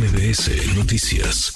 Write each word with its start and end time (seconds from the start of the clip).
MBS 0.00 0.78
Noticias. 0.78 1.52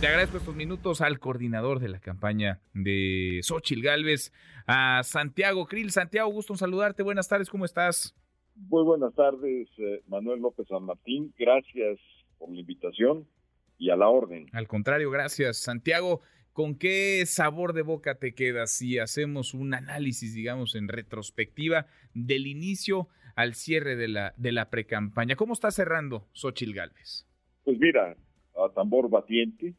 Le 0.00 0.08
agradezco 0.08 0.38
estos 0.38 0.56
minutos 0.56 1.02
al 1.02 1.18
coordinador 1.18 1.78
de 1.78 1.90
la 1.90 2.00
campaña 2.00 2.62
de 2.72 3.40
Xochil 3.42 3.82
Gálvez, 3.82 4.32
a 4.66 5.02
Santiago 5.02 5.66
Krill. 5.66 5.90
Santiago, 5.90 6.30
gusto 6.30 6.54
en 6.54 6.56
saludarte. 6.56 7.02
Buenas 7.02 7.28
tardes, 7.28 7.50
¿cómo 7.50 7.66
estás? 7.66 8.16
Muy 8.54 8.82
buenas 8.82 9.14
tardes, 9.14 9.68
eh, 9.76 10.00
Manuel 10.06 10.40
López 10.40 10.66
San 10.68 10.84
Martín. 10.84 11.34
Gracias 11.38 11.98
por 12.38 12.50
la 12.50 12.60
invitación 12.60 13.28
y 13.76 13.90
a 13.90 13.96
la 13.96 14.08
orden. 14.08 14.46
Al 14.54 14.66
contrario, 14.66 15.10
gracias. 15.10 15.58
Santiago, 15.58 16.22
¿con 16.54 16.78
qué 16.78 17.24
sabor 17.26 17.74
de 17.74 17.82
boca 17.82 18.14
te 18.14 18.34
quedas 18.34 18.70
si 18.70 18.98
hacemos 18.98 19.52
un 19.52 19.74
análisis, 19.74 20.32
digamos, 20.32 20.74
en 20.76 20.88
retrospectiva 20.88 21.88
del 22.14 22.46
inicio 22.46 23.08
al 23.36 23.54
cierre 23.54 23.96
de 23.96 24.08
la, 24.08 24.32
de 24.38 24.52
la 24.52 24.70
precampaña? 24.70 25.36
¿Cómo 25.36 25.52
está 25.52 25.70
cerrando 25.70 26.26
Xochil 26.32 26.72
Gálvez? 26.72 27.26
Pues 27.64 27.78
mira, 27.78 28.16
a 28.56 28.68
tambor 28.74 29.08
batiente, 29.08 29.74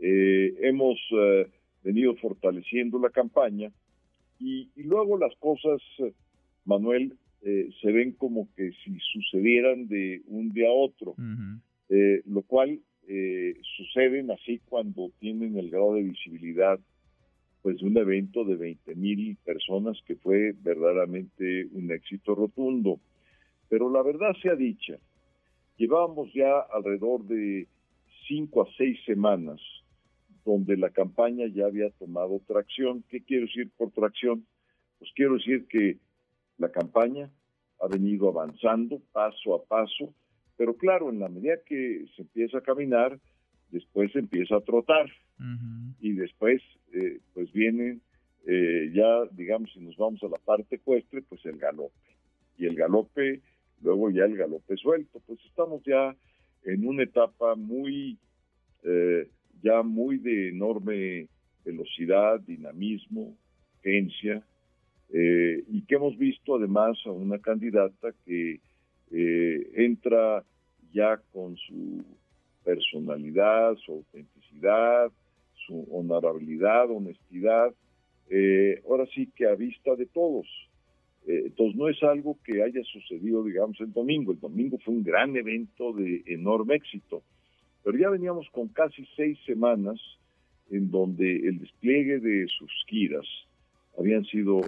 eh, 0.00 0.54
hemos 0.62 0.98
eh, 1.12 1.46
venido 1.82 2.14
fortaleciendo 2.16 2.98
la 2.98 3.10
campaña 3.10 3.70
y, 4.40 4.68
luego 4.76 5.16
las 5.18 5.34
cosas, 5.36 5.80
Manuel, 6.64 7.14
eh, 7.42 7.68
se 7.80 7.92
ven 7.92 8.12
como 8.12 8.48
que 8.56 8.72
si 8.84 8.98
sucedieran 9.12 9.86
de 9.86 10.22
un 10.26 10.52
día 10.52 10.68
a 10.68 10.72
otro, 10.72 11.14
lo 12.26 12.42
cual 12.42 12.80
suceden 13.76 14.30
así 14.30 14.60
cuando 14.66 15.10
tienen 15.20 15.58
el 15.58 15.70
grado 15.70 15.94
de 15.94 16.02
visibilidad 16.02 16.80
pues 17.62 17.78
de 17.78 17.86
un 17.86 17.96
evento 17.96 18.44
de 18.44 18.56
20 18.56 18.94
mil 18.94 19.36
personas 19.44 19.96
que 20.06 20.16
fue 20.16 20.52
verdaderamente 20.62 21.66
un 21.72 21.90
éxito 21.92 22.34
rotundo. 22.34 23.00
Pero 23.70 23.90
la 23.90 24.02
verdad 24.02 24.34
sea 24.42 24.54
dicha, 24.54 24.98
llevábamos 25.76 26.32
ya 26.32 26.60
alrededor 26.72 27.24
de 27.24 27.68
cinco 28.28 28.62
a 28.62 28.66
seis 28.76 28.98
semanas 29.04 29.60
donde 30.44 30.76
la 30.76 30.90
campaña 30.90 31.46
ya 31.46 31.66
había 31.66 31.90
tomado 31.90 32.40
tracción. 32.46 33.02
¿Qué 33.08 33.22
quiero 33.22 33.46
decir 33.46 33.70
por 33.76 33.90
tracción? 33.92 34.46
Pues 34.98 35.10
quiero 35.14 35.34
decir 35.34 35.66
que 35.68 35.98
la 36.58 36.70
campaña 36.70 37.30
ha 37.80 37.88
venido 37.88 38.28
avanzando 38.28 39.00
paso 39.12 39.54
a 39.54 39.64
paso, 39.64 40.14
pero 40.56 40.76
claro, 40.76 41.10
en 41.10 41.18
la 41.18 41.28
medida 41.28 41.56
que 41.66 42.06
se 42.14 42.22
empieza 42.22 42.58
a 42.58 42.62
caminar, 42.62 43.18
después 43.70 44.12
se 44.12 44.20
empieza 44.20 44.56
a 44.56 44.60
trotar 44.60 45.10
y 46.00 46.12
después 46.12 46.62
eh, 46.92 47.18
pues 47.32 47.52
viene 47.52 47.98
eh, 48.46 48.90
ya, 48.92 49.24
digamos, 49.32 49.72
si 49.72 49.80
nos 49.80 49.96
vamos 49.96 50.22
a 50.22 50.28
la 50.28 50.38
parte 50.38 50.76
ecuestre, 50.76 51.22
pues 51.22 51.44
el 51.46 51.56
galope. 51.56 51.94
Y 52.58 52.66
el 52.66 52.76
galope, 52.76 53.40
luego 53.84 54.10
ya 54.10 54.24
el 54.24 54.36
galope 54.36 54.76
suelto. 54.76 55.20
Pues 55.26 55.38
estamos 55.44 55.82
ya 55.84 56.16
en 56.64 56.88
una 56.88 57.04
etapa 57.04 57.54
muy 57.54 58.18
eh, 58.82 59.28
ya 59.62 59.82
muy 59.82 60.18
de 60.18 60.48
enorme 60.50 61.28
velocidad, 61.64 62.40
dinamismo, 62.40 63.34
agencia, 63.78 64.42
eh, 65.10 65.64
y 65.68 65.82
que 65.86 65.94
hemos 65.94 66.18
visto 66.18 66.56
además 66.56 66.98
a 67.06 67.10
una 67.10 67.38
candidata 67.38 68.12
que 68.26 68.60
eh, 69.10 69.70
entra 69.74 70.44
ya 70.92 71.18
con 71.32 71.56
su 71.56 72.04
personalidad, 72.62 73.74
su 73.76 73.92
autenticidad, 73.92 75.10
su 75.66 75.86
honorabilidad, 75.90 76.90
honestidad, 76.90 77.74
ahora 78.86 79.06
sí 79.14 79.30
que 79.36 79.46
a 79.46 79.54
vista 79.54 79.94
de 79.96 80.06
todos. 80.06 80.46
Entonces 81.26 81.76
no 81.76 81.88
es 81.88 82.02
algo 82.02 82.38
que 82.44 82.62
haya 82.62 82.82
sucedido, 82.84 83.44
digamos, 83.44 83.80
el 83.80 83.92
domingo. 83.92 84.32
El 84.32 84.40
domingo 84.40 84.78
fue 84.84 84.94
un 84.94 85.02
gran 85.02 85.36
evento 85.36 85.92
de 85.92 86.22
enorme 86.26 86.76
éxito 86.76 87.22
pero 87.84 87.98
ya 87.98 88.08
veníamos 88.08 88.48
con 88.50 88.68
casi 88.68 89.06
seis 89.14 89.38
semanas 89.44 90.00
en 90.70 90.90
donde 90.90 91.36
el 91.46 91.60
despliegue 91.60 92.18
de 92.18 92.46
sus 92.48 92.72
giras 92.88 93.26
habían 93.98 94.24
sido 94.24 94.60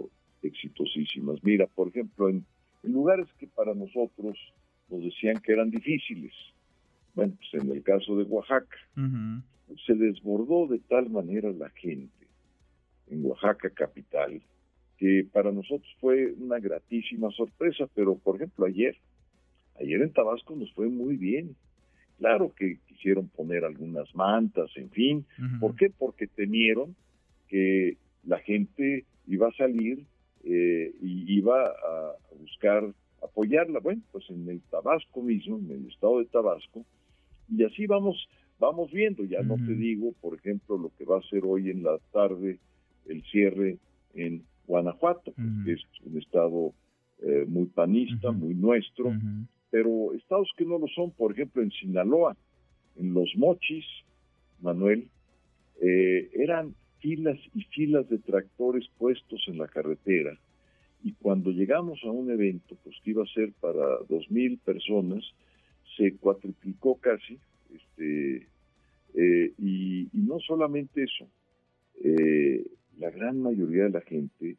exitosísimas. 0.42 1.42
Mira, 1.42 1.66
por 1.66 1.88
ejemplo, 1.88 2.28
en, 2.28 2.44
lugares 2.82 3.26
que 3.40 3.48
para 3.48 3.74
nosotros 3.74 4.38
nos 4.88 5.02
decían 5.02 5.40
que 5.42 5.52
eran 5.52 5.70
difíciles, 5.70 6.32
bueno, 7.16 7.32
pues 7.36 7.64
en 7.64 7.72
el 7.72 7.82
caso 7.82 8.16
de 8.16 8.22
Oaxaca, 8.24 8.76
se 9.84 9.94
desbordó 9.94 10.68
de 10.68 10.78
tal 10.80 11.10
manera 11.10 11.50
la 11.50 11.70
gente 11.70 12.28
en 13.08 13.24
Oaxaca 13.24 13.70
capital, 13.70 14.40
que 14.98 15.26
para 15.32 15.52
nosotros 15.52 15.88
fue 16.00 16.32
una 16.32 16.58
gratísima 16.58 17.30
sorpresa, 17.30 17.88
pero 17.94 18.16
por 18.16 18.36
ejemplo 18.36 18.66
ayer, 18.66 18.96
ayer 19.80 20.00
en 20.00 20.12
Tabasco 20.12 20.54
nos 20.56 20.72
fue 20.72 20.88
muy 20.88 21.16
bien. 21.16 21.56
Claro 22.18 22.52
que 22.54 22.78
quisieron 22.86 23.28
poner 23.28 23.64
algunas 23.64 24.14
mantas, 24.14 24.70
en 24.76 24.90
fin. 24.90 25.26
¿Por 25.60 25.76
qué? 25.76 25.90
Porque 25.90 26.26
temieron 26.26 26.96
que 27.48 27.98
la 28.24 28.38
gente 28.38 29.04
iba 29.26 29.48
a 29.48 29.52
salir 29.52 30.06
eh, 30.44 30.94
y 31.02 31.36
iba 31.36 31.66
a, 31.66 32.12
buscar 32.40 32.90
apoyarla. 33.22 33.80
Bueno, 33.80 34.00
pues 34.12 34.24
en 34.30 34.48
el 34.48 34.62
Tabasco 34.62 35.22
mismo, 35.22 35.58
en 35.58 35.70
el 35.72 35.88
estado 35.88 36.20
de 36.20 36.26
Tabasco, 36.26 36.86
y 37.54 37.64
así 37.64 37.86
vamos, 37.86 38.28
vamos 38.58 38.90
viendo. 38.92 39.24
Ya 39.24 39.42
no 39.42 39.56
te 39.56 39.74
digo, 39.74 40.12
por 40.20 40.36
ejemplo, 40.38 40.78
lo 40.78 40.90
que 40.96 41.04
va 41.04 41.18
a 41.18 41.28
ser 41.28 41.42
hoy 41.44 41.70
en 41.70 41.82
la 41.82 41.98
tarde 42.12 42.58
el 43.06 43.22
cierre 43.24 43.76
en 44.14 44.42
Guanajuato, 44.66 45.32
que 45.64 45.72
es 45.72 45.82
un 46.04 46.18
estado 46.18 46.72
eh, 47.22 47.44
muy 47.46 47.66
panista, 47.66 48.30
muy 48.32 48.54
nuestro 48.54 49.12
pero 49.70 50.14
estados 50.14 50.48
que 50.56 50.64
no 50.64 50.78
lo 50.78 50.86
son, 50.88 51.10
por 51.10 51.32
ejemplo 51.32 51.62
en 51.62 51.70
Sinaloa, 51.70 52.36
en 52.96 53.12
los 53.12 53.30
mochis, 53.36 53.84
Manuel, 54.60 55.08
eh, 55.82 56.30
eran 56.32 56.74
filas 57.00 57.38
y 57.54 57.62
filas 57.64 58.08
de 58.08 58.18
tractores 58.18 58.88
puestos 58.96 59.44
en 59.48 59.58
la 59.58 59.68
carretera. 59.68 60.38
Y 61.02 61.12
cuando 61.12 61.50
llegamos 61.50 62.00
a 62.04 62.10
un 62.10 62.30
evento, 62.30 62.76
pues 62.82 62.96
que 63.02 63.10
iba 63.10 63.22
a 63.22 63.34
ser 63.34 63.52
para 63.60 63.98
dos 64.08 64.30
mil 64.30 64.58
personas, 64.58 65.22
se 65.96 66.16
cuatriplicó 66.16 66.96
casi, 66.96 67.38
este, 67.74 68.46
eh, 69.14 69.52
y, 69.58 70.08
no 70.14 70.40
solamente 70.40 71.04
eso, 71.04 71.28
eh, 72.02 72.64
la 72.98 73.10
gran 73.10 73.40
mayoría 73.40 73.84
de 73.84 73.90
la 73.90 74.00
gente 74.02 74.58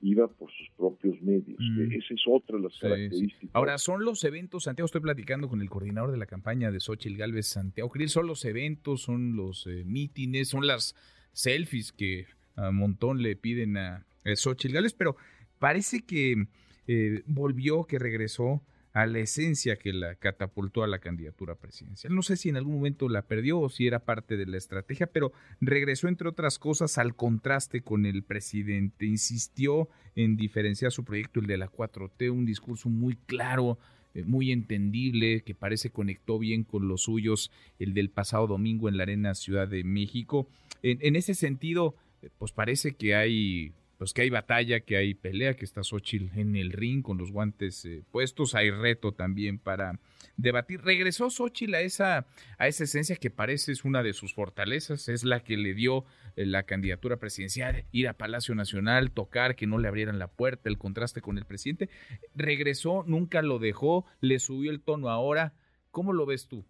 iba 0.00 0.28
por 0.28 0.50
sus 0.50 0.68
propios 0.76 1.20
medios. 1.22 1.58
Mm. 1.58 1.92
Esa 1.92 2.14
es 2.14 2.22
otra 2.28 2.56
de 2.58 2.64
las 2.64 2.78
características. 2.78 3.50
Ahora, 3.54 3.78
son 3.78 4.04
los 4.04 4.22
eventos, 4.24 4.64
Santiago, 4.64 4.86
estoy 4.86 5.00
platicando 5.00 5.48
con 5.48 5.62
el 5.62 5.70
coordinador 5.70 6.12
de 6.12 6.18
la 6.18 6.26
campaña 6.26 6.70
de 6.70 6.80
Xochitl 6.80 7.16
Galvez, 7.16 7.46
Santiago 7.46 7.90
Krill, 7.90 8.08
son 8.08 8.26
los 8.26 8.44
eventos, 8.44 9.02
son 9.02 9.36
los 9.36 9.66
eh, 9.66 9.84
mítines, 9.84 10.48
son 10.48 10.66
las 10.66 10.94
selfies 11.32 11.92
que 11.92 12.26
a 12.56 12.70
montón 12.70 13.22
le 13.22 13.36
piden 13.36 13.76
a, 13.76 14.06
a 14.24 14.36
Xochitl 14.36 14.74
Galvez, 14.74 14.94
pero 14.94 15.16
parece 15.58 16.04
que 16.04 16.46
eh, 16.86 17.22
volvió, 17.26 17.84
que 17.84 17.98
regresó 17.98 18.62
a 18.96 19.04
la 19.04 19.18
esencia 19.18 19.76
que 19.76 19.92
la 19.92 20.14
catapultó 20.14 20.82
a 20.82 20.86
la 20.86 21.00
candidatura 21.00 21.54
presidencial. 21.54 22.14
No 22.14 22.22
sé 22.22 22.38
si 22.38 22.48
en 22.48 22.56
algún 22.56 22.76
momento 22.76 23.10
la 23.10 23.26
perdió 23.26 23.60
o 23.60 23.68
si 23.68 23.86
era 23.86 23.98
parte 23.98 24.38
de 24.38 24.46
la 24.46 24.56
estrategia, 24.56 25.06
pero 25.06 25.34
regresó 25.60 26.08
entre 26.08 26.30
otras 26.30 26.58
cosas 26.58 26.96
al 26.96 27.14
contraste 27.14 27.82
con 27.82 28.06
el 28.06 28.22
presidente, 28.22 29.04
insistió 29.04 29.90
en 30.14 30.38
diferenciar 30.38 30.92
su 30.92 31.04
proyecto, 31.04 31.40
el 31.40 31.46
de 31.46 31.58
la 31.58 31.70
4T, 31.70 32.30
un 32.30 32.46
discurso 32.46 32.88
muy 32.88 33.16
claro, 33.26 33.78
eh, 34.14 34.24
muy 34.24 34.50
entendible, 34.50 35.42
que 35.42 35.54
parece 35.54 35.90
conectó 35.90 36.38
bien 36.38 36.64
con 36.64 36.88
los 36.88 37.02
suyos, 37.02 37.50
el 37.78 37.92
del 37.92 38.08
pasado 38.08 38.46
domingo 38.46 38.88
en 38.88 38.96
la 38.96 39.02
Arena 39.02 39.34
Ciudad 39.34 39.68
de 39.68 39.84
México. 39.84 40.48
En, 40.82 41.00
en 41.02 41.16
ese 41.16 41.34
sentido, 41.34 41.96
eh, 42.22 42.30
pues 42.38 42.52
parece 42.52 42.94
que 42.94 43.14
hay 43.14 43.74
pues 43.98 44.12
que 44.12 44.22
hay 44.22 44.30
batalla, 44.30 44.80
que 44.80 44.96
hay 44.96 45.14
pelea, 45.14 45.54
que 45.54 45.64
está 45.64 45.82
Xochitl 45.82 46.38
en 46.38 46.56
el 46.56 46.72
ring 46.72 47.02
con 47.02 47.18
los 47.18 47.32
guantes 47.32 47.84
eh, 47.84 48.02
puestos, 48.10 48.54
hay 48.54 48.70
reto 48.70 49.12
también 49.12 49.58
para 49.58 49.98
debatir. 50.36 50.82
Regresó 50.82 51.30
Xochitl 51.30 51.74
a 51.74 51.80
esa, 51.80 52.26
a 52.58 52.68
esa 52.68 52.84
esencia 52.84 53.16
que 53.16 53.30
parece 53.30 53.72
es 53.72 53.84
una 53.84 54.02
de 54.02 54.12
sus 54.12 54.34
fortalezas, 54.34 55.08
es 55.08 55.24
la 55.24 55.40
que 55.40 55.56
le 55.56 55.74
dio 55.74 56.04
eh, 56.36 56.44
la 56.46 56.64
candidatura 56.64 57.16
presidencial, 57.16 57.84
ir 57.92 58.08
a 58.08 58.14
Palacio 58.14 58.54
Nacional, 58.54 59.10
tocar, 59.12 59.56
que 59.56 59.66
no 59.66 59.78
le 59.78 59.88
abrieran 59.88 60.18
la 60.18 60.28
puerta, 60.28 60.68
el 60.68 60.78
contraste 60.78 61.20
con 61.20 61.38
el 61.38 61.46
presidente. 61.46 61.88
Regresó, 62.34 63.04
nunca 63.06 63.42
lo 63.42 63.58
dejó, 63.58 64.04
le 64.20 64.38
subió 64.38 64.70
el 64.70 64.80
tono 64.80 65.08
ahora. 65.08 65.54
¿Cómo 65.90 66.12
lo 66.12 66.26
ves 66.26 66.48
tú? 66.48 66.64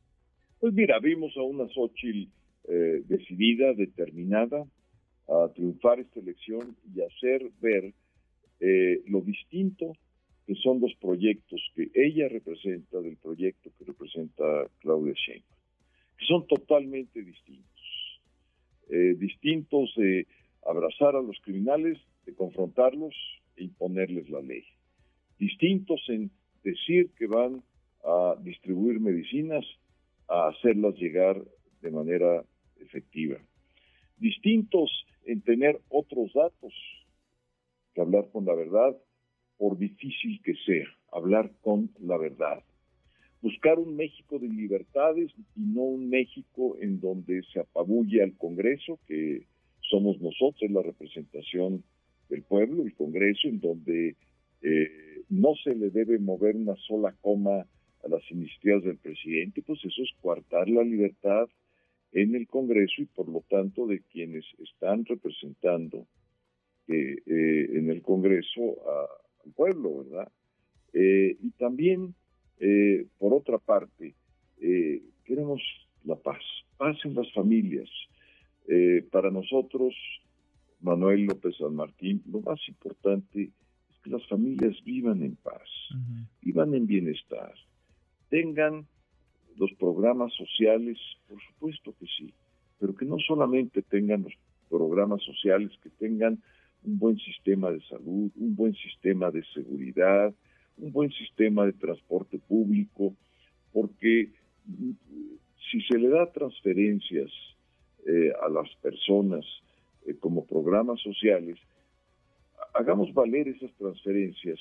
Pues 0.60 0.72
mira, 0.72 0.98
vimos 1.00 1.36
a 1.36 1.42
una 1.42 1.68
Xochitl 1.68 2.30
eh, 2.68 3.02
decidida, 3.06 3.74
determinada, 3.74 4.64
a 5.28 5.48
triunfar 5.54 6.00
esta 6.00 6.20
elección 6.20 6.76
y 6.94 7.02
hacer 7.02 7.50
ver 7.60 7.92
eh, 8.60 9.02
lo 9.06 9.20
distinto 9.20 9.92
que 10.46 10.54
son 10.54 10.80
los 10.80 10.94
proyectos 11.00 11.60
que 11.74 11.90
ella 11.94 12.28
representa 12.28 13.00
del 13.00 13.16
proyecto 13.16 13.70
que 13.76 13.84
representa 13.84 14.44
Claudia 14.78 15.14
Sheinbaum, 15.14 15.56
que 16.16 16.26
son 16.26 16.46
totalmente 16.46 17.20
distintos. 17.20 17.66
Eh, 18.88 19.16
distintos 19.18 19.92
de 19.96 20.26
abrazar 20.64 21.16
a 21.16 21.22
los 21.22 21.36
criminales, 21.42 21.98
de 22.24 22.34
confrontarlos 22.34 23.14
e 23.56 23.64
imponerles 23.64 24.30
la 24.30 24.40
ley. 24.40 24.64
Distintos 25.38 26.00
en 26.08 26.30
decir 26.62 27.10
que 27.18 27.26
van 27.26 27.62
a 28.04 28.36
distribuir 28.40 29.00
medicinas 29.00 29.64
a 30.28 30.48
hacerlas 30.48 30.94
llegar 30.94 31.42
de 31.82 31.90
manera 31.90 32.44
efectiva. 32.80 33.38
Distintos 34.18 34.90
en 35.26 35.42
tener 35.42 35.80
otros 35.88 36.32
datos 36.32 36.72
que 37.94 38.00
hablar 38.00 38.30
con 38.32 38.44
la 38.46 38.54
verdad, 38.54 38.96
por 39.58 39.76
difícil 39.76 40.40
que 40.42 40.54
sea, 40.64 40.86
hablar 41.12 41.50
con 41.60 41.90
la 42.00 42.16
verdad. 42.16 42.62
Buscar 43.42 43.78
un 43.78 43.96
México 43.96 44.38
de 44.38 44.48
libertades 44.48 45.30
y 45.56 45.60
no 45.60 45.82
un 45.82 46.08
México 46.08 46.76
en 46.80 47.00
donde 47.00 47.42
se 47.52 47.60
apabulle 47.60 48.22
al 48.22 48.36
Congreso, 48.36 48.98
que 49.06 49.46
somos 49.80 50.20
nosotros 50.20 50.70
la 50.70 50.82
representación 50.82 51.82
del 52.28 52.42
pueblo, 52.42 52.82
el 52.82 52.94
Congreso, 52.94 53.48
en 53.48 53.60
donde 53.60 54.16
eh, 54.62 55.22
no 55.28 55.54
se 55.62 55.74
le 55.74 55.90
debe 55.90 56.18
mover 56.18 56.56
una 56.56 56.76
sola 56.76 57.14
coma 57.20 57.66
a 58.04 58.08
las 58.08 58.30
iniciativas 58.30 58.84
del 58.84 58.98
presidente, 58.98 59.62
pues 59.62 59.84
eso 59.84 60.02
es 60.02 60.10
coartar 60.20 60.68
la 60.68 60.82
libertad 60.82 61.48
en 62.16 62.34
el 62.34 62.48
Congreso 62.48 63.02
y 63.02 63.04
por 63.04 63.28
lo 63.28 63.44
tanto 63.46 63.86
de 63.86 64.00
quienes 64.00 64.46
están 64.58 65.04
representando 65.04 66.06
eh, 66.88 67.16
eh, 67.26 67.68
en 67.74 67.90
el 67.90 68.00
Congreso 68.00 68.62
al 69.44 69.52
pueblo, 69.52 70.02
¿verdad? 70.02 70.32
y 70.94 71.50
también, 71.58 72.14
por 73.18 73.34
otra 73.34 73.58
parte, 73.58 74.14
queremos 75.26 75.60
la 76.04 76.16
paz, 76.16 76.42
paz 76.78 76.96
en 77.04 77.14
las 77.14 77.30
familias. 77.34 77.90
para 79.10 79.30
nosotros, 79.30 79.94
Manuel 80.80 81.26
López 81.26 81.54
San 81.58 81.74
Martín, 81.74 82.22
lo 82.32 82.40
más 82.40 82.58
importante 82.66 83.50
es 83.90 83.98
que 84.02 84.08
las 84.08 84.26
familias 84.26 84.74
vivan 84.84 85.22
en 85.22 85.36
paz, 85.36 85.68
vivan 86.40 86.72
en 86.72 86.86
bienestar, 86.86 87.52
tengan 88.30 88.86
los 89.58 89.72
programas 89.74 90.32
sociales, 90.34 90.98
por 91.28 91.40
supuesto 91.40 91.94
que 91.98 92.06
sí, 92.06 92.32
pero 92.78 92.94
que 92.94 93.04
no 93.04 93.18
solamente 93.18 93.82
tengan 93.82 94.22
los 94.22 94.34
programas 94.68 95.22
sociales, 95.22 95.70
que 95.82 95.90
tengan 95.90 96.38
un 96.84 96.98
buen 96.98 97.18
sistema 97.18 97.70
de 97.70 97.80
salud, 97.82 98.30
un 98.36 98.56
buen 98.56 98.74
sistema 98.74 99.30
de 99.30 99.42
seguridad, 99.54 100.34
un 100.78 100.92
buen 100.92 101.10
sistema 101.10 101.64
de 101.64 101.72
transporte 101.72 102.38
público, 102.38 103.14
porque 103.72 104.30
mm, 104.66 104.90
si 105.70 105.80
se 105.82 105.98
le 105.98 106.08
da 106.08 106.30
transferencias 106.30 107.30
eh, 108.06 108.32
a 108.42 108.48
las 108.48 108.68
personas 108.76 109.44
eh, 110.06 110.14
como 110.20 110.44
programas 110.44 111.00
sociales, 111.00 111.58
hagamos 112.74 113.12
valer 113.12 113.48
esas 113.48 113.72
transferencias 113.72 114.60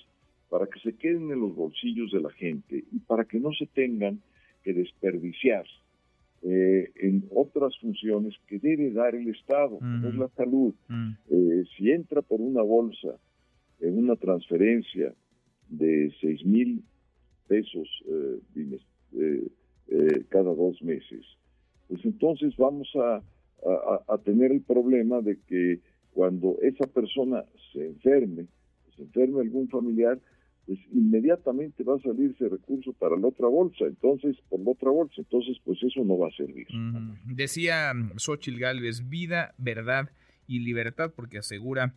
para 0.49 0.67
que 0.67 0.79
se 0.79 0.95
queden 0.95 1.31
en 1.31 1.41
los 1.41 1.55
bolsillos 1.55 2.11
de 2.11 2.21
la 2.21 2.31
gente 2.31 2.83
y 2.91 2.99
para 2.99 3.25
que 3.25 3.39
no 3.39 3.51
se 3.53 3.65
tengan 3.67 4.21
que 4.65 4.73
desperdiciar 4.73 5.65
eh, 6.41 6.91
en 6.95 7.23
otras 7.33 7.77
funciones 7.79 8.35
que 8.47 8.59
debe 8.59 8.91
dar 8.91 9.15
el 9.15 9.29
Estado, 9.29 9.79
como 9.79 10.09
es 10.09 10.15
la 10.15 10.27
salud. 10.29 10.73
Eh, 11.29 11.63
si 11.77 11.91
entra 11.91 12.21
por 12.21 12.41
una 12.41 12.61
bolsa 12.61 13.15
en 13.79 13.97
una 13.97 14.17
transferencia 14.17 15.13
de 15.69 16.11
seis 16.19 16.45
mil 16.45 16.83
pesos 17.47 17.87
cada 20.29 20.53
dos 20.53 20.81
meses, 20.81 21.23
pues 21.87 22.03
entonces 22.03 22.57
vamos 22.57 22.89
a 22.95 23.21
a, 24.07 24.17
tener 24.19 24.51
el 24.51 24.61
problema 24.61 25.21
de 25.21 25.37
que 25.47 25.79
cuando 26.13 26.57
esa 26.61 26.85
persona 26.87 27.43
se 27.73 27.87
enferme, 27.87 28.47
se 28.95 29.03
enferme 29.03 29.41
algún 29.41 29.67
familiar, 29.69 30.19
pues 30.65 30.79
inmediatamente 30.91 31.83
va 31.83 31.95
a 31.95 31.99
salir 31.99 32.31
ese 32.31 32.49
recurso 32.49 32.93
para 32.93 33.17
la 33.17 33.27
otra 33.27 33.47
bolsa, 33.47 33.85
entonces, 33.85 34.35
por 34.49 34.59
la 34.61 34.71
otra 34.71 34.89
bolsa, 34.89 35.15
entonces, 35.17 35.57
pues 35.63 35.81
eso 35.83 36.03
no 36.03 36.17
va 36.17 36.27
a 36.27 36.31
servir. 36.31 36.67
Decía 37.25 37.93
Xochil 38.17 38.59
Gálvez, 38.59 39.07
vida, 39.07 39.53
verdad 39.57 40.09
y 40.47 40.59
libertad, 40.59 41.13
porque 41.15 41.37
asegura 41.37 41.93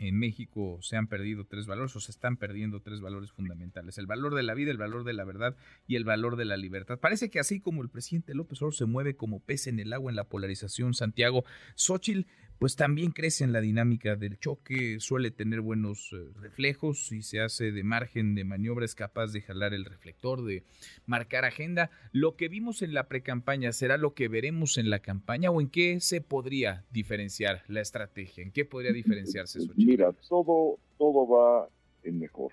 en 0.00 0.18
México 0.18 0.78
se 0.80 0.96
han 0.96 1.06
perdido 1.06 1.44
tres 1.44 1.66
valores 1.66 1.94
o 1.94 2.00
se 2.00 2.10
están 2.10 2.36
perdiendo 2.36 2.80
tres 2.80 3.00
valores 3.00 3.32
fundamentales. 3.32 3.98
El 3.98 4.06
valor 4.06 4.34
de 4.34 4.42
la 4.42 4.54
vida, 4.54 4.70
el 4.70 4.78
valor 4.78 5.04
de 5.04 5.12
la 5.12 5.24
verdad 5.24 5.56
y 5.86 5.96
el 5.96 6.04
valor 6.04 6.36
de 6.36 6.46
la 6.46 6.56
libertad. 6.56 6.98
Parece 6.98 7.30
que 7.30 7.38
así 7.38 7.60
como 7.60 7.82
el 7.82 7.90
presidente 7.90 8.34
López 8.34 8.58
Obrador 8.62 8.74
se 8.74 8.86
mueve 8.86 9.14
como 9.14 9.40
pez 9.40 9.66
en 9.66 9.78
el 9.78 9.92
agua 9.92 10.10
en 10.10 10.16
la 10.16 10.24
polarización, 10.24 10.94
Santiago, 10.94 11.44
Xochitl 11.74 12.26
pues 12.60 12.76
también 12.76 13.10
crece 13.12 13.42
en 13.42 13.52
la 13.52 13.62
dinámica 13.62 14.16
del 14.16 14.38
choque, 14.38 15.00
suele 15.00 15.30
tener 15.30 15.62
buenos 15.62 16.12
eh, 16.12 16.30
reflejos 16.42 17.10
y 17.10 17.22
se 17.22 17.40
hace 17.40 17.72
de 17.72 17.82
margen 17.82 18.34
de 18.34 18.44
maniobra, 18.44 18.84
es 18.84 18.94
capaz 18.94 19.32
de 19.32 19.40
jalar 19.40 19.72
el 19.72 19.86
reflector, 19.86 20.44
de 20.44 20.62
marcar 21.06 21.46
agenda. 21.46 21.90
Lo 22.12 22.36
que 22.36 22.48
vimos 22.48 22.82
en 22.82 22.92
la 22.92 23.08
precampaña, 23.08 23.72
¿será 23.72 23.96
lo 23.96 24.12
que 24.12 24.28
veremos 24.28 24.76
en 24.76 24.90
la 24.90 24.98
campaña 24.98 25.50
o 25.50 25.62
en 25.62 25.70
qué 25.70 26.00
se 26.00 26.20
podría 26.20 26.84
diferenciar 26.90 27.62
la 27.66 27.80
estrategia? 27.80 28.44
¿En 28.44 28.52
qué 28.52 28.66
podría 28.66 28.92
diferenciarse 28.92 29.58
eso? 29.60 29.72
Mira, 29.76 30.12
todo, 30.28 30.78
todo 30.98 31.26
va 31.26 31.66
en 32.02 32.18
mejor. 32.18 32.52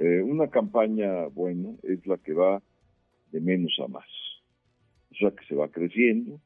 Eh, 0.00 0.22
una 0.22 0.48
campaña 0.48 1.28
buena 1.28 1.70
es 1.84 2.04
la 2.04 2.18
que 2.18 2.32
va 2.32 2.60
de 3.30 3.40
menos 3.40 3.78
a 3.78 3.86
más. 3.86 4.08
O 5.12 5.14
sea, 5.14 5.30
que 5.30 5.46
se 5.46 5.54
va 5.54 5.68
creciendo, 5.68 6.40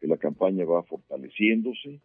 que 0.00 0.06
la 0.06 0.16
campaña 0.16 0.64
va 0.64 0.82
fortaleciéndose, 0.82 2.00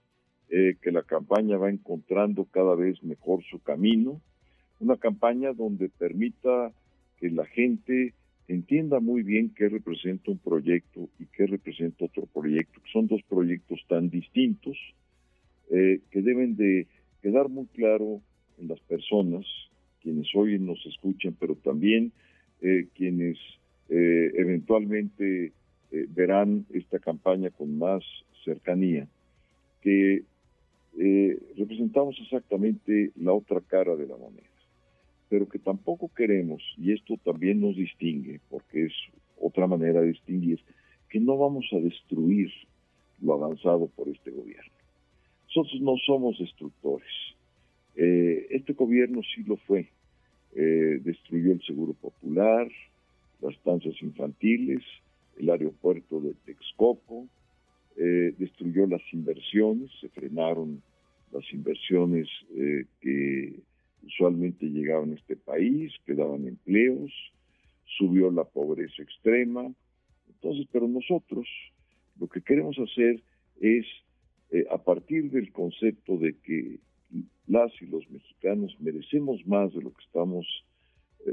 eh, 0.50 0.76
que 0.82 0.92
la 0.92 1.04
campaña 1.04 1.58
va 1.58 1.70
encontrando 1.70 2.46
cada 2.46 2.76
vez 2.76 3.02
mejor 3.04 3.44
su 3.44 3.60
camino, 3.62 4.22
una 4.80 4.98
campaña 4.98 5.54
donde 5.54 5.90
permita 5.90 6.72
que 7.18 7.30
la 7.30 7.46
gente 7.46 8.14
entienda 8.48 9.00
muy 9.00 9.24
bien 9.24 9.54
qué 9.56 9.70
representa 9.70 10.32
un 10.32 10.40
proyecto 10.40 11.10
y 11.20 11.26
qué 11.28 11.48
representa 11.48 12.06
otro 12.06 12.26
proyecto, 12.26 12.82
son 12.92 13.08
dos 13.08 13.22
proyectos 13.30 13.80
tan 13.88 14.10
distintos 14.10 14.78
eh, 15.70 16.02
que 16.10 16.22
deben 16.22 16.56
de 16.58 16.88
quedar 17.22 17.48
muy 17.48 17.68
claro 17.68 18.22
en 18.58 18.68
las 18.68 18.80
personas, 18.82 19.46
quienes 20.02 20.28
hoy 20.36 20.60
nos 20.60 20.86
escuchan, 20.86 21.36
pero 21.40 21.56
también 21.56 22.12
eh, 22.62 22.88
quienes 22.94 23.38
eventualmente 23.94 25.52
eh, 25.92 26.08
verán 26.10 26.66
esta 26.74 27.00
campaña 27.00 27.50
con 27.50 27.78
más 27.78 28.02
cercanía, 28.46 29.08
que 29.82 30.24
eh, 30.98 31.40
representamos 31.58 32.18
exactamente 32.22 33.12
la 33.18 33.34
otra 33.34 33.60
cara 33.60 33.98
de 33.98 34.08
la 34.08 34.16
moneda, 34.16 34.48
pero 35.28 35.50
que 35.50 35.60
tampoco 35.60 36.10
queremos, 36.16 36.64
y 36.78 36.94
esto 36.94 37.18
también 37.26 37.60
nos 37.60 37.76
distingue, 37.76 38.40
porque 38.50 38.86
es 38.86 38.94
otra 39.38 39.68
manera 39.68 40.00
de 40.00 40.08
distinguir, 40.08 40.62
que 41.10 41.20
no 41.20 41.38
vamos 41.38 41.66
a 41.74 41.78
destruir 41.78 42.50
lo 43.22 43.34
avanzado 43.34 43.88
por 43.88 44.08
este 44.08 44.32
gobierno. 44.32 44.72
Nosotros 45.48 45.82
no 45.82 45.98
somos 46.06 46.40
destructores. 46.40 47.12
Eh, 47.98 48.48
este 48.52 48.72
gobierno 48.74 49.22
sí 49.36 49.44
lo 49.44 49.58
fue. 49.58 49.90
destruyó 50.54 51.52
el 51.52 51.62
Seguro 51.64 51.94
Popular, 51.94 52.68
las 53.42 53.54
estancias 53.56 54.02
infantiles, 54.02 54.84
el 55.42 55.50
aeropuerto 55.50 56.22
de 56.22 56.36
Texcoco, 56.46 57.28
eh, 57.98 58.34
destruyó 58.38 58.86
las 58.86 59.02
inversiones, 59.12 59.90
se 60.00 60.08
frenaron 60.10 60.82
las 61.32 61.44
inversiones 61.52 62.28
eh, 62.56 62.86
que 63.02 63.60
usualmente 64.04 64.68
llegaban 64.68 65.12
a 65.12 65.16
este 65.16 65.36
país, 65.36 65.92
que 66.06 66.14
daban 66.14 66.48
empleos, 66.48 67.12
subió 67.98 68.30
la 68.32 68.44
pobreza 68.44 69.02
extrema. 69.02 69.74
Entonces, 70.30 70.68
pero 70.72 70.88
nosotros 70.88 71.48
lo 72.20 72.28
que 72.28 72.42
queremos 72.42 72.78
hacer 72.78 73.22
es, 73.60 73.86
eh, 74.52 74.66
a 74.70 74.78
partir 74.78 75.32
del 75.32 75.52
concepto 75.52 76.18
de 76.18 76.38
que 76.44 76.80
las 77.48 77.72
y 77.82 77.88
los 77.88 78.10
mexicanos 78.12 78.76
merecemos 78.80 79.46
más 79.48 79.74
de 79.74 79.82
lo 79.82 79.92
que 79.92 80.04
estamos 80.04 80.46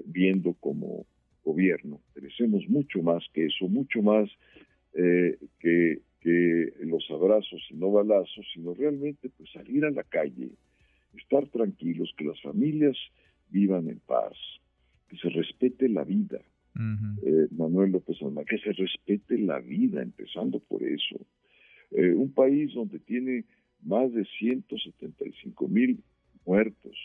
viendo 0.04 0.52
como 0.54 1.06
gobierno. 1.44 2.00
Merecemos 2.14 2.68
mucho 2.68 3.02
más 3.02 3.24
que 3.32 3.46
eso, 3.46 3.68
mucho 3.68 4.02
más 4.02 4.28
eh, 4.94 5.38
que, 5.60 6.00
que 6.20 6.72
los 6.80 7.08
abrazos 7.10 7.62
y 7.70 7.74
no 7.74 7.92
balazos, 7.92 8.46
sino 8.52 8.74
realmente 8.74 9.30
pues 9.36 9.50
salir 9.52 9.84
a 9.84 9.90
la 9.90 10.02
calle, 10.02 10.50
estar 11.16 11.46
tranquilos, 11.48 12.12
que 12.16 12.24
las 12.24 12.40
familias 12.40 12.96
vivan 13.50 13.88
en 13.88 14.00
paz, 14.00 14.36
que 15.08 15.16
se 15.18 15.28
respete 15.28 15.88
la 15.88 16.04
vida. 16.04 16.40
Eh, 17.22 17.48
Manuel 17.50 17.92
López 17.92 18.16
Almagro, 18.22 18.46
que 18.46 18.58
se 18.58 18.72
respete 18.72 19.38
la 19.38 19.58
vida, 19.58 20.02
empezando 20.02 20.60
por 20.60 20.82
eso. 20.82 21.16
Eh, 21.90 22.12
un 22.12 22.32
país 22.32 22.72
donde 22.74 23.00
tiene 23.00 23.44
más 23.82 24.12
de 24.12 24.24
175 24.24 25.68
mil 25.68 26.02
muertos 26.44 26.96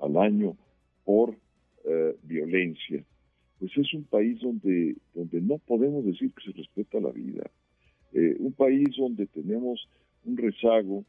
al 0.00 0.16
año 0.16 0.56
por 1.04 1.36
violencia, 2.22 3.04
pues 3.64 3.78
es 3.78 3.94
un 3.94 4.04
país 4.04 4.38
donde, 4.42 4.94
donde 5.14 5.40
no 5.40 5.56
podemos 5.56 6.04
decir 6.04 6.30
que 6.32 6.44
se 6.44 6.52
respeta 6.54 7.00
la 7.00 7.10
vida. 7.10 7.50
Eh, 8.12 8.36
un 8.38 8.52
país 8.52 8.90
donde 8.94 9.26
tenemos 9.26 9.88
un 10.26 10.36
rezago 10.36 11.06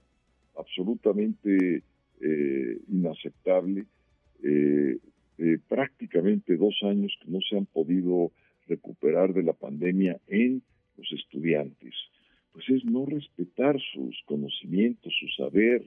absolutamente 0.58 1.84
eh, 2.22 2.78
inaceptable, 2.88 3.86
eh, 4.42 5.00
prácticamente 5.68 6.56
dos 6.56 6.76
años 6.84 7.14
que 7.22 7.30
no 7.30 7.40
se 7.42 7.58
han 7.58 7.66
podido 7.66 8.32
recuperar 8.68 9.34
de 9.34 9.44
la 9.44 9.52
pandemia 9.52 10.18
en 10.28 10.62
los 10.96 11.12
estudiantes? 11.12 11.94
Pues 12.54 12.70
es 12.70 12.86
no 12.86 13.06
respetar 13.06 13.78
sus 13.94 14.18
conocimientos, 14.24 15.14
su 15.20 15.28
saber, 15.44 15.84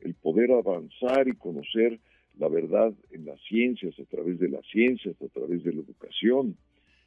el 0.00 0.14
poder 0.14 0.50
avanzar 0.50 1.28
y 1.28 1.36
conocer 1.36 2.00
la 2.38 2.48
verdad 2.48 2.92
en 3.10 3.24
las 3.26 3.40
ciencias, 3.42 3.98
a 3.98 4.04
través 4.04 4.38
de 4.38 4.48
las 4.48 4.64
ciencias, 4.66 5.20
a 5.20 5.28
través 5.28 5.64
de 5.64 5.72
la 5.72 5.80
educación. 5.80 6.56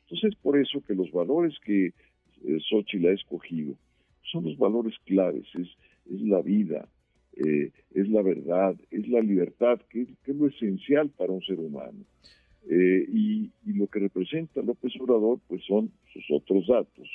Entonces, 0.03 0.31
es 0.31 0.35
por 0.37 0.57
eso 0.57 0.81
que 0.81 0.93
los 0.93 1.11
valores 1.11 1.57
que 1.63 1.87
eh, 1.87 2.59
Xochitl 2.69 3.07
ha 3.07 3.13
escogido 3.13 3.75
son 4.31 4.45
los 4.45 4.57
valores 4.57 4.93
claves, 5.05 5.45
es, 5.55 5.67
es 6.13 6.21
la 6.21 6.41
vida, 6.41 6.87
eh, 7.35 7.71
es 7.93 8.09
la 8.09 8.21
verdad, 8.21 8.75
es 8.91 9.07
la 9.07 9.21
libertad, 9.21 9.79
que, 9.89 10.01
es 10.01 10.35
lo 10.35 10.47
esencial 10.47 11.09
para 11.09 11.33
un 11.33 11.41
ser 11.41 11.59
humano. 11.59 12.05
Eh, 12.69 13.05
y, 13.11 13.51
y, 13.65 13.73
lo 13.73 13.87
que 13.87 13.99
representa 13.99 14.61
López 14.61 14.93
Obrador, 14.99 15.39
pues 15.47 15.63
son 15.65 15.91
sus 16.13 16.23
otros 16.29 16.67
datos. 16.67 17.09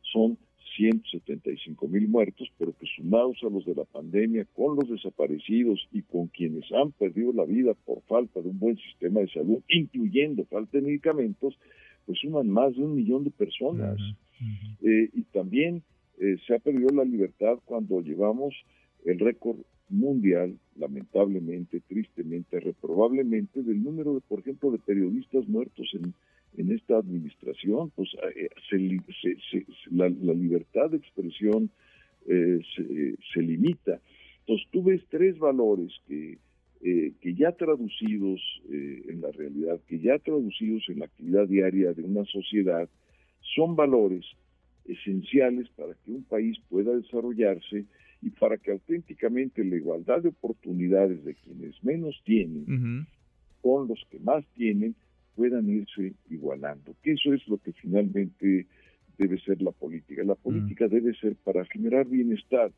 Son 0.00 0.38
175 0.76 1.88
mil 1.88 2.08
muertos, 2.08 2.50
pero 2.58 2.72
que 2.76 2.86
sumados 2.96 3.38
a 3.42 3.50
los 3.50 3.64
de 3.64 3.74
la 3.74 3.84
pandemia, 3.84 4.46
con 4.54 4.76
los 4.76 4.88
desaparecidos 4.88 5.88
y 5.92 6.02
con 6.02 6.28
quienes 6.28 6.70
han 6.72 6.92
perdido 6.92 7.32
la 7.32 7.44
vida 7.44 7.74
por 7.74 8.02
falta 8.02 8.40
de 8.40 8.48
un 8.48 8.58
buen 8.58 8.76
sistema 8.76 9.20
de 9.20 9.28
salud, 9.28 9.60
incluyendo 9.68 10.44
falta 10.46 10.78
de 10.78 10.82
medicamentos, 10.82 11.58
pues 12.06 12.18
suman 12.18 12.48
más 12.48 12.74
de 12.74 12.82
un 12.82 12.94
millón 12.94 13.24
de 13.24 13.30
personas. 13.30 13.98
Eh, 14.82 15.08
y 15.12 15.22
también 15.32 15.82
eh, 16.18 16.36
se 16.46 16.54
ha 16.54 16.58
perdido 16.58 16.88
la 16.90 17.04
libertad 17.04 17.58
cuando 17.64 18.00
llevamos 18.00 18.54
el 19.04 19.18
récord 19.18 19.58
mundial, 19.88 20.58
lamentablemente, 20.76 21.80
tristemente, 21.80 22.58
reprobablemente, 22.58 23.62
del 23.62 23.82
número, 23.82 24.14
de, 24.14 24.20
por 24.20 24.40
ejemplo, 24.40 24.70
de 24.70 24.78
periodistas 24.78 25.46
muertos 25.46 25.88
en, 25.94 26.14
en 26.56 26.72
esta 26.72 26.98
administración, 26.98 27.90
pues 27.94 28.10
eh, 28.36 28.48
se, 28.68 29.66
la, 29.90 30.08
libertad 30.08 30.90
de 30.90 30.98
expresión 30.98 31.70
eh, 32.26 32.60
se, 33.32 33.42
limita. 33.42 34.00
Entonces 34.40 34.66
tú 34.70 34.82
ves 34.82 35.02
tres 35.08 35.38
valores 35.38 35.92
que, 36.06 36.38
eh, 36.82 37.12
que 37.20 37.34
ya 37.34 37.52
traducidos 37.52 38.40
en 38.68 39.20
la 39.20 39.30
realidad, 39.30 39.80
que 39.86 39.98
ya 39.98 40.18
traducidos 40.18 40.84
en 40.88 41.00
la 41.00 41.06
actividad 41.06 41.46
diaria 41.48 41.92
de 41.92 42.02
una 42.02 42.24
sociedad, 42.24 42.88
son 43.54 43.76
valores 43.76 44.24
esenciales 44.84 45.68
para 45.76 45.94
que 45.94 46.10
un 46.10 46.24
país 46.24 46.58
pueda 46.68 46.94
desarrollarse 46.94 47.86
y 48.20 48.30
para 48.30 48.56
que 48.56 48.72
auténticamente 48.72 49.64
la 49.64 49.76
igualdad 49.76 50.22
de 50.22 50.28
oportunidades 50.28 51.24
de 51.24 51.34
quienes 51.34 51.82
menos 51.82 52.20
tienen 52.24 53.06
con 53.60 53.88
los 53.88 54.04
que 54.10 54.18
más 54.18 54.44
tienen 54.54 54.94
puedan 55.34 55.68
irse 55.68 56.14
igualando, 56.30 56.94
que 57.02 57.12
eso 57.12 57.32
es 57.32 57.46
lo 57.48 57.58
que 57.58 57.72
finalmente 57.72 58.66
debe 59.18 59.38
ser 59.40 59.62
la 59.62 59.70
política. 59.72 60.22
La 60.24 60.34
política 60.34 60.88
debe 60.88 61.14
ser 61.14 61.36
para 61.36 61.64
generar 61.66 62.06
bienestar, 62.06 62.72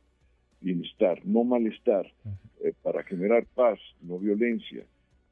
bienestar, 0.61 1.25
no 1.25 1.45
malestar, 1.45 2.07
eh, 2.63 2.73
para 2.83 3.03
generar 3.05 3.47
paz, 3.55 3.79
no 4.03 4.19
violencia, 4.19 4.85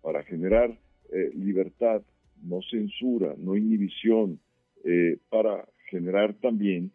para 0.02 0.23
generar 0.25 0.76
eh, 1.12 1.31
libertad, 1.35 2.02
no 2.43 2.61
censura, 2.62 3.35
no 3.38 3.57
inhibición, 3.57 4.41
eh, 4.85 5.19
para 5.29 5.69
generar 5.91 6.35
también 6.35 6.91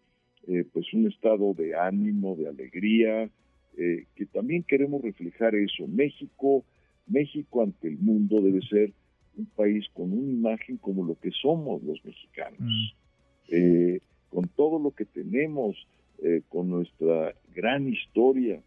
pues 0.71 0.93
un 0.93 1.05
estado 1.07 1.53
de 1.53 1.75
ánimo, 1.75 2.37
de 2.37 2.47
alegría, 2.47 3.29
que 3.75 4.25
también 4.31 4.63
queremos 4.63 5.01
reflejar 5.01 5.55
eso. 5.55 5.85
México, 5.87 6.63
México 7.05 7.61
ante 7.61 7.89
el 7.89 7.97
mundo 7.97 8.41
debe 8.41 8.61
ser 8.61 8.93
un 9.37 9.45
país 9.45 9.85
con 9.93 10.11
una 10.11 10.31
imagen 10.31 10.77
como 10.77 11.05
lo 11.05 11.15
que 11.19 11.31
somos 11.31 11.83
los 11.83 12.03
mexicanos, 12.03 12.59
mm. 12.59 12.87
eh, 13.49 14.01
con 14.29 14.47
todo 14.49 14.79
lo 14.79 14.91
que 14.91 15.05
tenemos, 15.05 15.75
eh, 16.21 16.41
con 16.49 16.69
nuestra 16.69 17.33
gran 17.53 17.87
historia. 17.87 18.61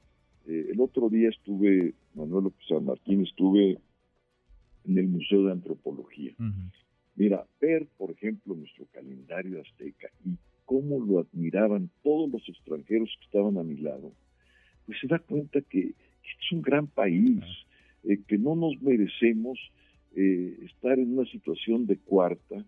Eh, 0.46 0.68
el 0.70 0.80
otro 0.80 1.08
día 1.08 1.28
estuve, 1.28 1.94
Manuel 2.14 2.44
López 2.44 2.66
San 2.68 2.84
Martín, 2.84 3.22
estuve 3.22 3.78
en 4.84 4.98
el 4.98 5.08
Museo 5.08 5.44
de 5.44 5.52
Antropología. 5.52 6.32
Mira, 7.16 7.44
ver, 7.60 7.86
por 7.98 8.10
ejemplo, 8.12 8.54
nuestro 8.54 8.86
calendario 8.92 9.60
azteca 9.60 10.08
y 10.24 10.36
cómo 10.64 11.00
lo 11.00 11.18
admiraban 11.18 11.90
todos 12.02 12.30
los 12.30 12.48
extranjeros 12.48 13.10
que 13.18 13.26
estaban 13.26 13.58
a 13.58 13.62
mi 13.62 13.76
lado, 13.76 14.12
pues 14.86 14.98
se 15.00 15.06
da 15.06 15.18
cuenta 15.18 15.60
que, 15.60 15.88
es 16.22 16.52
un 16.52 16.62
gran 16.62 16.86
país, 16.86 17.42
que 18.26 18.38
no 18.38 18.54
nos 18.54 18.80
merecemos 18.80 19.58
eh, 20.16 20.58
estar 20.64 20.98
en 20.98 21.18
una 21.18 21.28
situación 21.30 21.86
de 21.86 21.96
cuarta, 21.96 22.64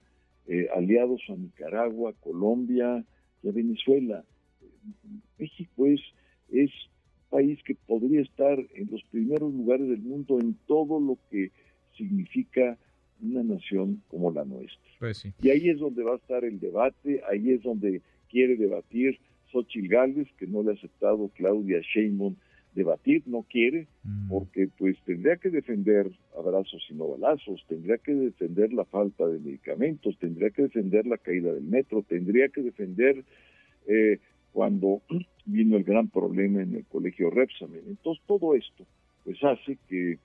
eh, 0.47 0.69
aliados 0.75 1.21
a 1.29 1.37
Nicaragua, 1.37 2.13
Colombia 2.21 3.05
y 3.43 3.49
a 3.49 3.53
Venezuela. 3.53 4.25
México 5.39 5.87
es, 5.87 6.01
es 6.51 6.71
un 6.71 7.31
país 7.31 7.59
que 7.65 7.75
podría 7.75 8.23
estar 8.23 8.59
en 8.75 8.89
los 8.91 9.03
primeros 9.11 9.53
lugares 9.53 9.89
del 9.89 10.03
mundo 10.03 10.41
en 10.41 10.55
todo 10.67 11.01
lo 11.01 11.19
que 11.31 11.51
significa 11.97 12.79
una 13.21 13.43
nación 13.43 14.03
como 14.09 14.33
la 14.33 14.45
nuestra. 14.45 14.91
Pues 14.99 15.25
y 15.41 15.51
ahí 15.51 15.69
es 15.69 15.79
donde 15.79 16.03
va 16.03 16.15
a 16.15 16.17
estar 16.17 16.45
el 16.45 16.59
debate, 16.59 17.23
ahí 17.31 17.51
es 17.51 17.63
donde 17.63 18.03
quiere 18.29 18.57
debatir 18.57 19.19
Xochitl 19.53 19.89
Gálvez, 19.89 20.29
que 20.39 20.47
no 20.47 20.63
le 20.63 20.71
ha 20.71 20.75
aceptado 20.75 21.29
Claudia 21.35 21.81
Sheinbaum 21.81 22.35
debatir, 22.75 23.23
no 23.27 23.43
quiere, 23.43 23.87
mm. 24.05 24.29
porque 24.29 24.69
pues 24.79 24.97
tendría 25.05 25.37
que 25.37 25.51
defender 25.51 26.11
abrazos 26.37 26.83
y 26.91 26.95
no 26.95 27.09
balazos, 27.09 27.65
tendría 27.69 27.99
que 27.99 28.15
defender 28.15 28.73
la 28.73 28.85
falta 28.85 29.27
de 29.27 29.39
medicamentos, 29.39 30.19
tendría 30.19 30.51
que 30.51 30.63
defender 30.63 31.07
la 31.07 31.19
caída 31.19 31.53
del 31.53 31.65
metro, 31.65 32.03
tendría 32.03 32.49
que 32.49 32.63
defender 32.63 33.25
eh, 33.87 34.19
cuando 34.53 35.03
vino 35.45 35.77
el 35.77 35.85
gran 35.85 36.09
problema 36.09 36.63
en 36.63 36.75
el 36.75 36.85
colegio 36.87 37.31
Repsamen. 37.31 37.83
Entonces 37.87 38.23
todo 38.27 38.55
esto 38.55 38.87
pues 39.25 39.43
hace 39.45 39.79
que, 39.89 40.19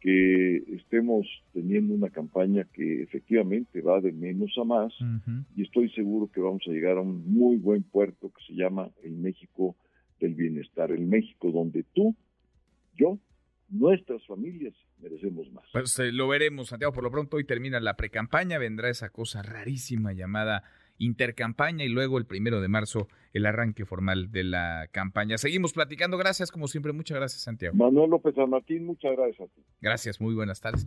que 0.00 0.56
estemos 0.74 1.26
teniendo 1.52 1.94
una 1.94 2.10
campaña 2.10 2.66
que 2.72 3.02
efectivamente 3.02 3.80
va 3.80 4.00
de 4.00 4.12
menos 4.12 4.52
a 4.58 4.64
más 4.64 4.92
y 5.56 5.62
estoy 5.62 5.88
seguro 5.90 6.30
que 6.30 6.40
vamos 6.40 6.62
a 6.66 6.70
llegar 6.70 6.98
a 6.98 7.00
un 7.00 7.24
muy 7.32 7.56
buen 7.56 7.82
puerto 7.84 8.30
que 8.30 8.44
se 8.46 8.54
llama 8.54 8.90
el 9.02 9.12
México 9.12 9.76
del 10.24 10.34
bienestar, 10.34 10.90
el 10.90 11.06
México 11.06 11.50
donde 11.50 11.84
tú, 11.94 12.16
yo, 12.94 13.18
nuestras 13.68 14.26
familias 14.26 14.74
merecemos 15.00 15.50
más. 15.52 15.64
Pues 15.72 15.98
eh, 15.98 16.12
lo 16.12 16.28
veremos, 16.28 16.68
Santiago. 16.68 16.92
Por 16.92 17.04
lo 17.04 17.10
pronto 17.10 17.36
hoy 17.36 17.44
termina 17.44 17.78
la 17.80 17.94
precampaña, 17.94 18.58
vendrá 18.58 18.88
esa 18.88 19.10
cosa 19.10 19.42
rarísima 19.42 20.12
llamada 20.12 20.64
intercampaña 20.98 21.84
y 21.84 21.88
luego 21.88 22.18
el 22.18 22.24
primero 22.24 22.60
de 22.60 22.68
marzo 22.68 23.08
el 23.32 23.46
arranque 23.46 23.84
formal 23.84 24.30
de 24.30 24.44
la 24.44 24.88
campaña. 24.92 25.36
Seguimos 25.38 25.72
platicando. 25.72 26.16
Gracias, 26.16 26.50
como 26.50 26.68
siempre. 26.68 26.92
Muchas 26.92 27.18
gracias, 27.18 27.42
Santiago. 27.42 27.76
Manuel 27.76 28.10
López 28.10 28.34
San 28.34 28.48
Martín, 28.48 28.86
muchas 28.86 29.12
gracias 29.16 29.40
a 29.40 29.52
ti. 29.52 29.62
Gracias, 29.80 30.20
muy 30.20 30.34
buenas 30.34 30.60
tardes. 30.60 30.86